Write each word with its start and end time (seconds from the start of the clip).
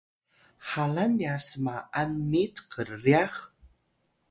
halan 0.69 1.11
nya 1.17 1.33
sma’an 1.47 2.11
mit 2.29 2.55
krryax 2.71 3.33